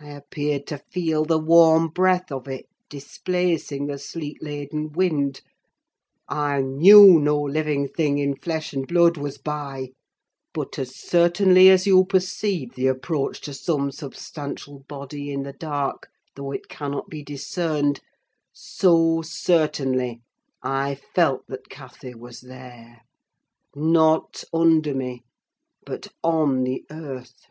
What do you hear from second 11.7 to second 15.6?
as you perceive the approach to some substantial body in the